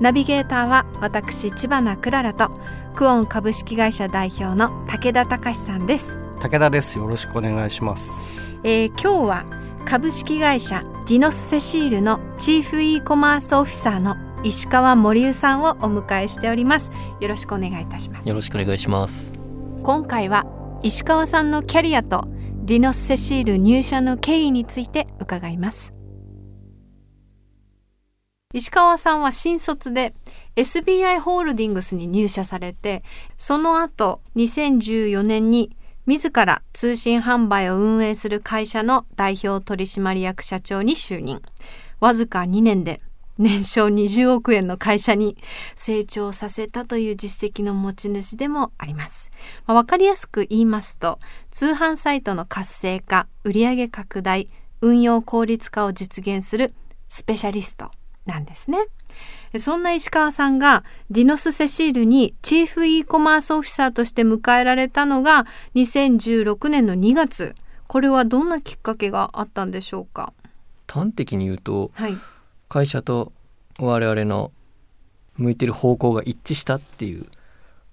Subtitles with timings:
[0.00, 2.50] ナビゲーターは私千葉なクララと
[2.94, 6.18] クオン株式会社代表の武田隆さんです。
[6.40, 6.98] 武田です。
[6.98, 8.22] よろしくお願いします。
[8.62, 9.46] えー、今日は
[9.84, 16.92] 株式会社ディノスセシールのチーフ e コマースオフィサーの石川森生さんをお迎えしております。
[17.20, 18.28] よろしくお願いいたします。
[18.28, 19.32] よろしくお願いします。
[19.82, 20.46] 今回は
[20.82, 22.24] 石川さんのキャリアと
[22.68, 25.94] ディノスセシール入社の経緯について伺います
[28.54, 30.14] 石川さんは新卒で
[30.56, 33.04] SBI ホールディングスに入社されて
[33.36, 41.42] その後2014年に自ら通信販売を運営する会社の代表取締役社長に就任
[42.00, 43.02] わずか2年で
[43.36, 45.36] 年商20億円の会社に
[45.76, 49.30] 成長させたという実績の持ち主でもあります。
[49.66, 51.20] まあ、かりやすく言いますと、
[51.52, 54.48] 通販サイトの活性化、売上拡大、
[54.80, 56.74] 運用効率化を実現する
[57.08, 57.92] スペシャリスト
[58.28, 58.78] なんですね。
[59.58, 67.54] そんな石川さんがディノスセシールにチーフ e コマースオフィサーとして迎えられたのが2016年の2月。
[67.88, 70.34] これはどんなきっかけがあったんでしょうか？
[70.86, 72.16] 端的に言うと、はい、
[72.68, 73.32] 会社と
[73.78, 74.52] 我々の
[75.36, 77.26] 向いてる方向が一致したっていう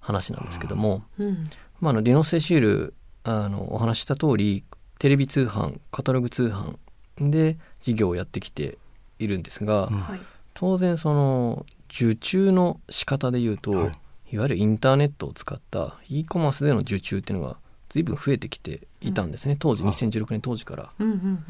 [0.00, 1.44] 話なんですけども、うん、
[1.80, 4.64] まあ、あのディノスセシールあのお話しした通り
[4.98, 6.76] テレビ通販カタログ通販
[7.18, 8.78] で事業をやってきて
[9.18, 9.98] いるんですが、うん。
[9.98, 10.20] はい、
[10.54, 13.98] 当然その受注の仕方で言うと、はい。
[14.32, 20.92] い、わゆるインターネットを使った e コマースでの受注っていうのが随分増えてきていたんですね、当時あ2016年当時から。
[20.98, 21.44] うんうん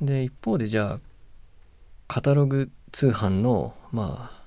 [0.00, 0.06] うん。
[0.06, 1.00] で一方でじゃあ
[2.06, 4.42] カタログ通販のまあ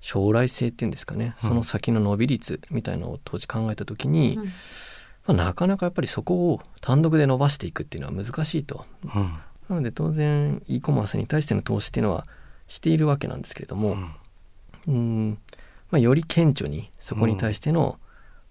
[0.00, 1.48] 将来性っていうんですかね、うん。
[1.48, 4.44] その先の伸び率みたいのを当時考えた時に、うん。
[4.44, 4.50] ま
[5.28, 8.84] あ、なかなかやっぱりそこを単独で伸ばしていくっていうのは難しいと。
[9.72, 12.26] うんなので当然 e コマースに対しての投資っていうのは
[12.68, 13.96] しているわけなんですけれども、
[14.86, 15.38] うん。
[15.90, 17.98] まあ、より顕著にそこに対しての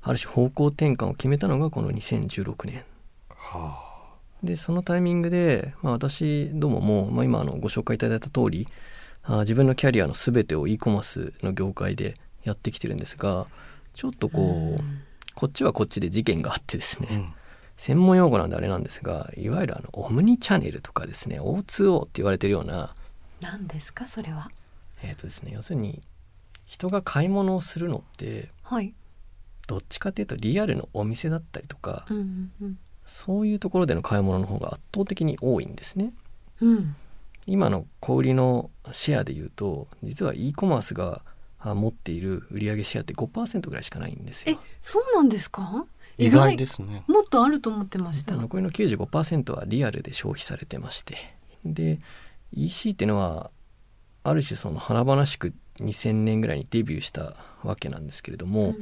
[0.01, 2.83] ある種方向転換を決めたのがこの2016年。
[3.29, 3.91] は
[4.43, 8.67] でそのタイミングで、まあ、私どもも、まあ、今あのご紹介いただいた通り
[9.23, 13.45] あ自分のキャリアの全てを e コマースの業界でやってきてるんですが
[13.93, 14.83] ちょっとこう、
[15.35, 17.33] こっちはこっちで事件があってですね、あ、うん
[17.81, 22.93] 専門用語なんであれなんですがいわゆるあのオムニチャンネルとかですね O2O って言われてるような
[23.41, 24.51] 何ですかそれは？
[25.01, 25.99] えーとですね、要するに
[26.67, 28.93] 人が買い物をするのってはい、
[29.67, 32.79] どっちかっていうとリアルのお店だったりとか、うんうんうん。
[33.07, 36.13] そういうところでの買い物の方が圧倒的に多いんですね。
[36.61, 36.95] うん。
[37.47, 41.23] 今の小売りのシェアでいうと実は e コマースが
[41.57, 44.59] あ持っている売上シェアって5%ぐらいしかないんですえよ。
[44.81, 45.87] そうなんですか？
[46.17, 47.03] 意外ですね。
[47.07, 48.35] もっとあると思ってました。
[48.35, 51.35] 残りの95%はリアルで消費されてまして。
[51.65, 51.99] で
[52.53, 53.51] EC っていうのは
[54.23, 58.75] ある種その華々しく2000年ぐらいにデビューしたわけなんですけれども、うんうん。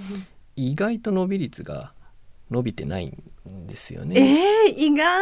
[0.55, 1.93] 意外と伸び率が
[2.51, 4.19] 伸びてないんですよね。
[4.67, 5.21] えー、意外。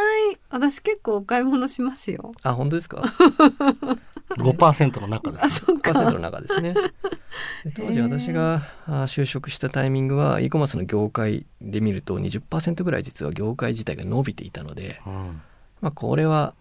[0.49, 2.31] 私結構お買い物しますよ。
[2.43, 3.01] あ本当ですか？
[4.38, 5.47] 5%の中ですね。
[5.47, 5.91] あそうか。
[5.91, 6.73] 5%の中ですね。
[6.73, 15.41] で当時私があ就職したタイミングは e コマースの業界で見ると20%ぐらい実は業界自体が伸びていたので、うん。
[15.81, 16.53] まあ、これは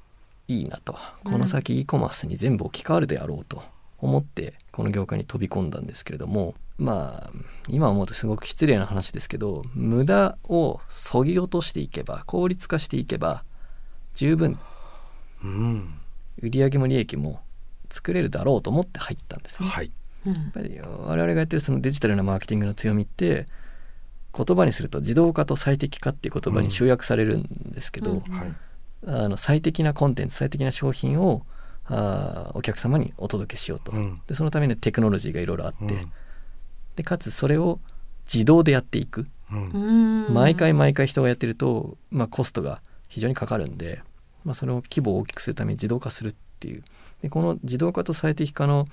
[0.48, 0.96] いいなと。
[1.24, 3.62] この先 e コマースに全部置き換わるであろうと
[3.98, 7.32] 思ってこの業界に飛び込んだんですけれどもまあ
[7.68, 13.44] 今思うとすごく失礼な話ですけど無駄をそぎ落としていけば効率化していけば
[14.14, 14.58] 十分
[15.42, 16.00] うん
[16.42, 17.40] 売上も利益も
[17.90, 19.68] 作れるだろうと思って入ったんですね。
[19.68, 19.90] はい。
[20.26, 20.34] うん。
[20.34, 23.46] やっぱり我々がやってるそのデジタルなマーケティングの強みって
[24.36, 27.42] 言葉にすると自動化と最適化っていう言葉に集約されるん
[27.72, 28.20] ですけど、うん。
[28.32, 28.54] はい。
[29.06, 31.46] あの最適なコンテンツ最適な商品を
[31.88, 34.20] あーお客様にお届けしようと、うん。
[34.26, 36.12] でそのためにテクノロジーがいろいろあって、うん。
[36.96, 37.78] でかつそれを
[38.32, 39.68] 自動でやっていく、うん。
[40.28, 40.34] うん。
[40.34, 44.02] 毎回毎回人がやってると、まあ、コストが非常にかかるんで、
[44.44, 46.82] まあ、それを規模を大きくするために自動化するっていう。
[47.22, 48.86] でこの自動化と最適化の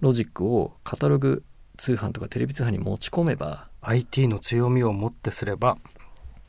[0.00, 1.44] ロジックをカタログ
[1.76, 5.78] 通販とかテレビ通販に持ち込めば IT の強みをもってすれば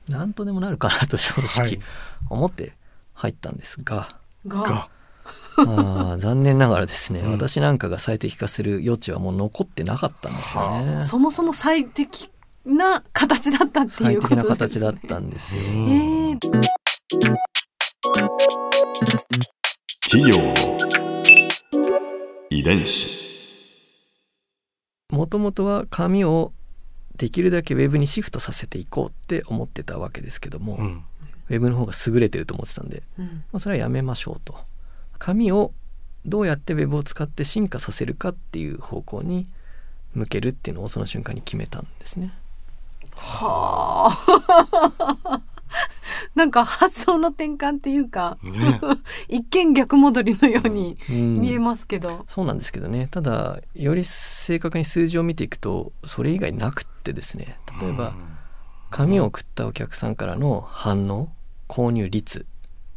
[0.10, 1.80] 何とでもなるかなと正は直い。
[2.30, 2.74] 思って
[3.14, 4.18] 入ったんですが、
[4.48, 4.62] が。
[4.64, 4.90] が
[5.58, 7.32] あー残念ながらですね、うん。
[7.32, 11.04] 私なんかが最適化する余地はもう残ってなかったんですよね。
[11.04, 12.30] そもそも最適
[12.66, 14.44] な形だったってい最うことね。
[14.44, 15.62] 形だったんですよ。
[15.64, 16.40] うんえー。
[20.10, 20.38] 企業。
[21.74, 22.00] の
[22.50, 23.22] 遺伝子。
[25.10, 26.54] もともとは紙を
[27.16, 31.04] できるだけウェブにシフトさせていこうって思ってたわけですけども、うん。
[31.50, 33.26] ウェブの方が優れてると思ってたんで、うん。
[33.52, 34.56] まあ、それはやめましょうと
[35.22, 35.72] 紙を
[36.26, 39.46] どうやってウェブを使って進化させるかっていう方向に
[40.16, 42.34] 向けるっていうのをその瞬間に決めたんですね。
[43.16, 45.42] はあ。
[46.34, 48.82] なんか発想の転換っていうか、ね
[49.30, 52.26] 一見逆戻りのようにうん見えますけど。
[52.28, 58.16] そうなんですけどねただより正確に数字を見ていくとそれ以外なくってですね例えば
[58.90, 61.32] 紙を送ったお客さんからの反応
[61.68, 62.48] 購入率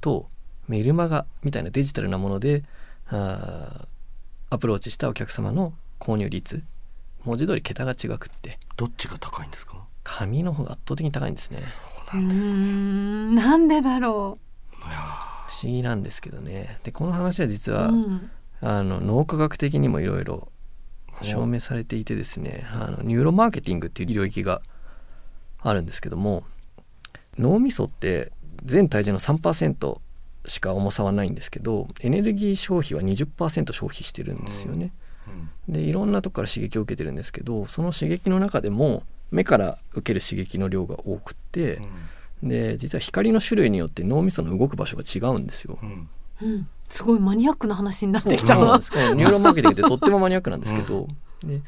[0.00, 0.30] と
[0.68, 2.62] メルマガみたいなデジタルなもので
[3.10, 6.62] アプローチしたお客様の購入率
[7.24, 8.58] 文字通り桁が違くって。
[8.76, 9.78] どっちが高いんですか？
[10.02, 11.58] 紙の方が圧倒的に高いんですね。
[12.12, 13.34] うーん。
[13.34, 14.38] なんでだろ
[14.78, 14.96] いや
[15.48, 16.78] 不思議なんですけどね。
[16.82, 17.76] でこの話は実う。
[17.76, 18.30] は、うん。
[18.60, 20.48] あの脳科学的にもいろいろ
[21.22, 24.62] 証明されていてですねあのニューロマーケティングっていう領域が
[25.60, 26.44] あるんですけども
[27.38, 28.32] 脳みそって
[28.64, 30.00] 全体重の3%
[30.46, 34.92] しか重さはないんですけどエネルギー消費は20%消費してるんですよね。
[35.28, 41.80] うんでいろんなとこから刺激を受けてるんですけどその刺激の中でも目から受ける刺激の量が多くって
[42.42, 45.78] で実は光の種類によって脳みその動く場所が違うんですよ。
[45.82, 46.08] うん。
[46.42, 46.68] うん。
[46.88, 51.08] すごいマニアックな話になってきたうなんニューロマーケティングってとってもマニアックなんですけど、
[51.42, 51.62] で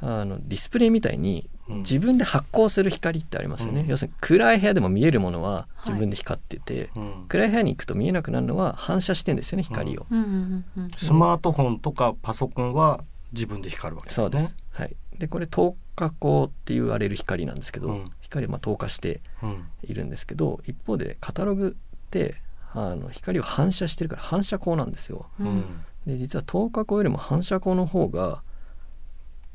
[0.00, 1.78] あのディスプレイみたいにうん。
[1.78, 3.86] 自分で発光する光ってありますよね、うん。
[3.88, 5.88] 要するに暗い部屋でも見えるものははい。
[5.90, 7.24] 自分で光ってて、うん。
[7.28, 14.24] 暗い部屋に行くと見えなくなるのは反射してんですよね光を、うんうんうんスマートフォンとかパソコンは自分で光るわけですね。
[14.24, 18.10] そうです、はい、でこれ透過光って言われる光なんですけど、うん。
[18.20, 19.68] 光はまあ透過してうん。
[19.82, 22.36] いるんですけど一方でカタログって
[22.72, 25.26] あの光を反射してるから反射光なんですよ。
[25.40, 25.64] うんうん。
[26.06, 28.42] で実は透過光よりも反射光の方が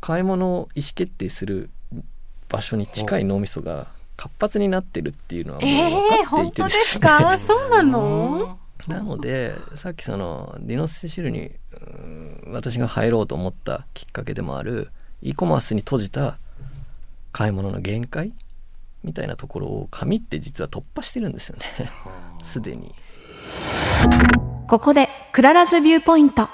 [0.03, 1.69] 買い物を意思決定する
[2.49, 7.39] 場所に近い脳みそが活発になってるっていうのはもうえ分ー、かっていて本当ですですね、か？
[7.39, 8.59] そうなの？
[8.89, 14.91] なのでさっきそのディノスシルにうん私が入ろうと思ったきっかけでもある
[15.21, 16.37] e コマースに閉じた
[17.31, 18.33] 買い物の限界
[19.05, 21.89] みたいなところを紙って実は突破してるんですよね。
[22.43, 22.93] すでに。
[24.67, 26.49] ここで Clara's Viewpoint。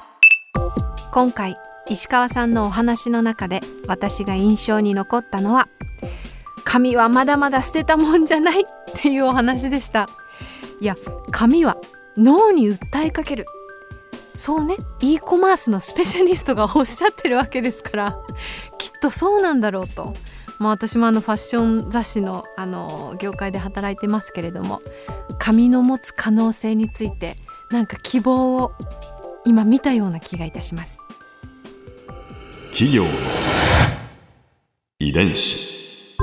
[1.12, 1.58] 今回
[1.90, 5.68] 石川さんのお話の中で私が印象に残ったのは
[6.64, 8.66] 紙はまだまだ捨てたもんじゃないっ
[9.02, 10.08] ていうお話でした。
[10.80, 10.96] いや
[11.32, 11.78] 紙は
[12.16, 13.46] 脳に訴えかける
[14.36, 14.78] そうね。
[15.02, 18.18] e コマースのスペシャリストがおっしゃってるわけですから
[18.78, 20.14] きっとそうなんだろうと。
[20.60, 24.82] まあ私もあのファッション雑誌のあの業界で働いてますけれども
[25.40, 27.36] 紙の持つ可能性について
[27.72, 28.74] なんか希望を
[29.46, 31.02] 今見たような気がいたします。
[32.72, 33.10] 企業の
[35.00, 36.18] 遺伝子。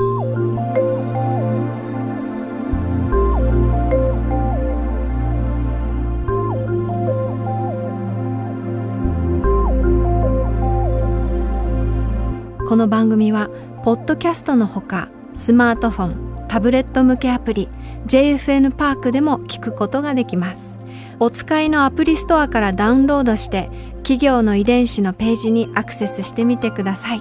[12.67, 13.49] この番組は
[13.85, 17.69] ポッドキャストのほかスマートフォンタブレット向けアプリ
[18.07, 20.79] JFN パークでも聞くことができます。
[21.19, 23.71] お使いのアプリストアからダウンロードして
[24.07, 27.21] 企業の遺伝子のページにアクセスしてみてください。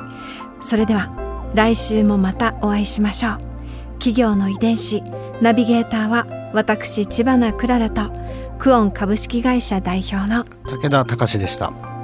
[0.61, 1.09] それでは
[1.55, 3.31] 来週もまたお会いしましょう。
[3.93, 5.01] 企業の遺伝子
[5.41, 8.11] ナビゲーターは私千葉なクララと
[8.59, 11.94] クオン株式会社代表の武田隆でした。